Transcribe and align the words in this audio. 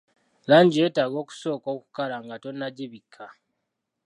Langi 0.49 0.77
yeetaaga 0.81 1.17
okusooka 1.23 1.67
okukala 1.75 2.15
nga 2.23 2.35
tonnagibikka. 2.43 3.25